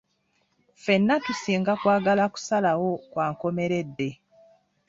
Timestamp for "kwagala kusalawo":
1.81-2.91